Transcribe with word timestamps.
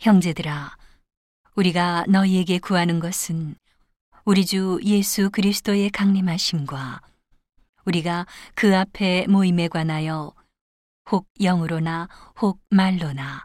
형제들아, 0.00 0.76
우리가 1.56 2.04
너희에게 2.08 2.60
구하는 2.60 3.00
것은 3.00 3.56
우리 4.24 4.46
주 4.46 4.78
예수 4.84 5.28
그리스도의 5.30 5.90
강림하심과 5.90 7.00
우리가 7.84 8.26
그 8.54 8.76
앞에 8.76 9.26
모임에 9.26 9.66
관하여 9.66 10.32
혹 11.10 11.26
영으로나 11.40 12.08
혹 12.40 12.60
말로나 12.70 13.44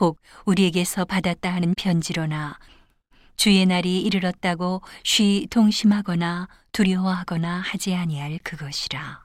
혹 0.00 0.20
우리에게서 0.44 1.06
받았다 1.06 1.50
하는 1.50 1.74
편지로나 1.74 2.58
주의 3.36 3.64
날이 3.64 4.02
이르렀다고 4.02 4.82
쉬 5.02 5.46
동심하거나 5.48 6.48
두려워하거나 6.72 7.60
하지 7.60 7.94
아니할 7.94 8.38
그것이라. 8.44 9.24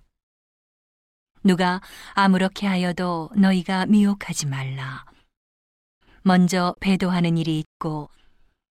누가 1.43 1.81
아무렇게 2.13 2.65
하여도 2.65 3.29
너희가 3.35 3.87
미혹하지 3.87 4.45
말라. 4.45 5.03
먼저 6.27 6.73
배도하는 6.79 7.37
일이 7.37 7.59
있고 7.59 8.09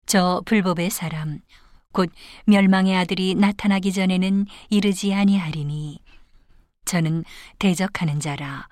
저 0.07 0.41
불법의 0.47 0.89
사람 0.89 1.39
곧 1.91 2.11
멸망의 2.47 2.95
아들이 2.95 3.35
나타나기 3.35 3.93
전에는 3.93 4.47
이르지 4.71 5.13
아니하리니 5.13 5.99
저는 6.85 7.23
대적하는 7.59 8.19
자라. 8.19 8.67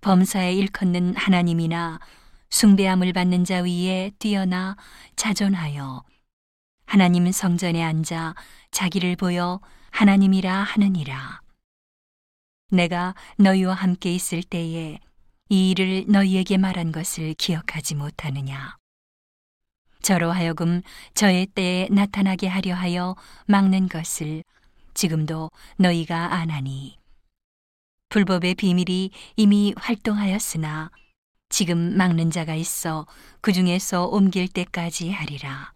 범사에 0.00 0.54
일컫는 0.54 1.16
하나님이나 1.16 2.00
숭배함을 2.48 3.12
받는 3.12 3.44
자 3.44 3.60
위에 3.60 4.12
뛰어나 4.18 4.78
자존하여 5.16 6.02
하나님 6.86 7.30
성전에 7.30 7.82
앉아 7.82 8.34
자기를 8.70 9.16
보여 9.16 9.60
하나님이라 9.90 10.62
하느니라. 10.62 11.42
내가 12.70 13.14
너희와 13.36 13.74
함께 13.74 14.14
있을 14.14 14.42
때에 14.42 14.98
이 15.50 15.70
일을 15.70 16.04
너희에게 16.08 16.58
말한 16.58 16.92
것을 16.92 17.34
기억하지 17.34 17.94
못하느냐. 17.94 18.76
저로 20.02 20.30
하여금 20.30 20.82
저의 21.14 21.46
때에 21.46 21.88
나타나게 21.90 22.46
하려 22.46 22.74
하여 22.74 23.16
막는 23.46 23.88
것을 23.88 24.44
지금도 24.94 25.50
너희가 25.76 26.34
아나니. 26.34 26.98
불법의 28.10 28.54
비밀이 28.56 29.10
이미 29.36 29.74
활동하였으나 29.76 30.90
지금 31.48 31.96
막는 31.96 32.30
자가 32.30 32.54
있어 32.54 33.06
그 33.40 33.52
중에서 33.52 34.04
옮길 34.06 34.48
때까지 34.48 35.10
하리라. 35.10 35.72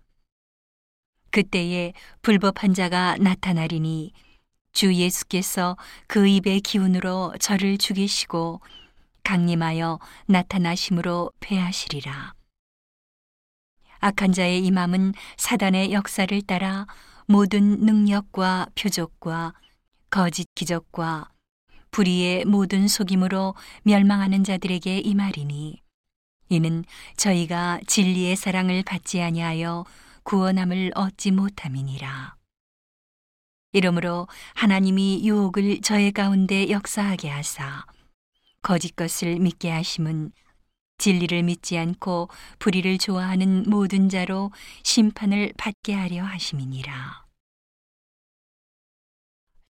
그때에 1.30 1.94
불법한 2.20 2.74
자가 2.74 3.16
나타나리니 3.18 4.12
주 4.72 4.94
예수께서 4.94 5.76
그 6.06 6.26
입의 6.26 6.60
기운으로 6.60 7.34
저를 7.40 7.78
죽이시고 7.78 8.60
강림하여 9.22 9.98
나타나심으로 10.26 11.32
패하시리라. 11.40 12.34
악한 14.00 14.32
자의 14.32 14.64
임함은 14.66 15.14
사단의 15.36 15.92
역사를 15.92 16.42
따라 16.42 16.86
모든 17.26 17.80
능력과 17.84 18.66
표적과 18.74 19.54
거짓 20.10 20.46
기적과 20.54 21.30
불의의 21.92 22.44
모든 22.46 22.88
속임으로 22.88 23.54
멸망하는 23.84 24.44
자들에게 24.44 24.98
임하리니 24.98 25.80
이는 26.48 26.84
저희가 27.16 27.80
진리의 27.86 28.36
사랑을 28.36 28.82
받지 28.82 29.22
아니하여 29.22 29.84
구원함을 30.24 30.92
얻지 30.94 31.30
못함이니라. 31.30 32.36
이러므로 33.72 34.28
하나님이 34.54 35.26
유혹을 35.26 35.80
저의 35.80 36.12
가운데 36.12 36.68
역사하게 36.68 37.30
하사 37.30 37.86
거짓 38.62 38.96
것을 38.96 39.38
믿게 39.38 39.70
하심은 39.70 40.32
진리를 40.98 41.42
믿지 41.42 41.76
않고 41.78 42.28
불의를 42.60 42.98
좋아하는 42.98 43.64
모든 43.68 44.08
자로 44.08 44.52
심판을 44.84 45.52
받게 45.58 45.94
하려 45.94 46.24
하심이니라. 46.24 47.26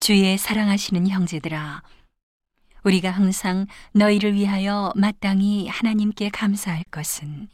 주의 0.01 0.37
사랑하시는 0.37 1.09
형제들아, 1.09 1.83
우리가 2.85 3.11
항상 3.11 3.67
너희를 3.93 4.35
위하여 4.35 4.93
마땅히 4.97 5.69
하나님께 5.69 6.29
감사할 6.31 6.85
것은 6.91 7.49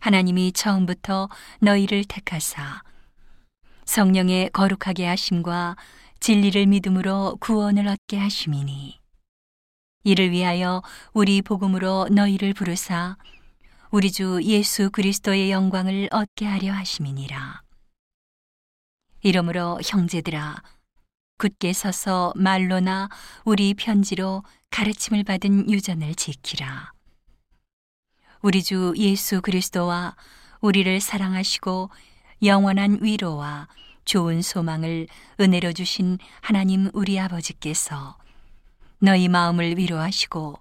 하나님이 0.00 0.52
처음부터 0.52 1.28
너희를 1.60 2.04
택하사 2.04 2.82
성령의 3.84 4.50
거룩하게 4.50 5.06
하심과 5.06 5.76
진리를 6.20 6.66
믿음으로 6.66 7.36
구원을 7.40 7.86
얻게 7.86 8.16
하심이니 8.16 8.98
이를 10.06 10.30
위하여 10.30 10.84
우리 11.12 11.42
복음으로 11.42 12.06
너희를 12.12 12.54
부르사 12.54 13.16
우리 13.90 14.12
주 14.12 14.40
예수 14.44 14.88
그리스도의 14.90 15.50
영광을 15.50 16.08
얻게 16.12 16.46
하려 16.46 16.72
하심이니라. 16.74 17.60
이러므로 19.22 19.80
형제들아 19.84 20.62
굳게 21.38 21.72
서서 21.72 22.32
말로나 22.36 23.08
우리 23.44 23.74
편지로 23.74 24.44
가르침을 24.70 25.24
받은 25.24 25.72
유전을 25.72 26.14
지키라. 26.14 26.92
우리 28.42 28.62
주 28.62 28.94
예수 28.96 29.42
그리스도와 29.42 30.14
우리를 30.60 31.00
사랑하시고 31.00 31.90
영원한 32.44 33.00
위로와 33.02 33.66
좋은 34.04 34.40
소망을 34.40 35.08
은혜로 35.40 35.72
주신 35.72 36.18
하나님 36.42 36.90
우리 36.94 37.18
아버지께서 37.18 38.16
너희 38.98 39.28
마음을 39.28 39.76
위로하시고 39.76 40.58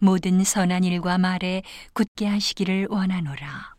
모든 0.00 0.44
선한 0.44 0.84
일과 0.84 1.16
말에 1.18 1.62
굳게 1.94 2.26
하시기를 2.26 2.88
원하노라. 2.90 3.73